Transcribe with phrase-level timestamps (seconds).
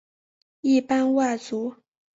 [0.61, 1.75] 一般外族。